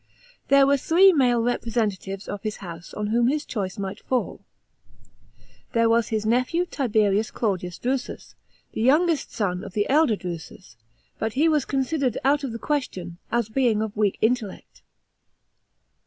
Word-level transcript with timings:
* 0.27 0.47
There 0.47 0.65
were 0.65 0.77
three 0.77 1.13
male 1.13 1.43
representatives 1.43 2.27
of 2.27 2.41
his 2.41 2.55
house 2.57 2.91
on 2.91 3.05
whom 3.13 3.27
his 3.27 3.45
choice 3.45 3.77
might 3.77 3.99
fall. 3.99 4.41
There 5.73 5.87
was 5.89 6.07
his 6.07 6.25
nephew 6.25 6.65
Tiberius 6.65 7.29
Claudius 7.29 7.77
Drusus, 7.77 8.33
the 8.73 8.81
youngest 8.81 9.31
son 9.31 9.63
of 9.63 9.73
the 9.73 9.87
elder 9.91 10.15
Drusus, 10.15 10.75
but 11.19 11.33
he 11.33 11.47
was 11.47 11.65
considered 11.65 12.17
out 12.23 12.43
of 12.43 12.51
the 12.51 12.57
question, 12.57 13.19
as 13.31 13.47
being 13.47 13.79
of 13.83 13.95
weak 13.95 14.17
intellect. 14.21 14.81